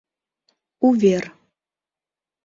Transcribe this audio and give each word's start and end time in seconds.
Увер... 0.87 1.23